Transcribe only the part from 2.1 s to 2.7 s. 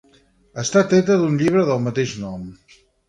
nom.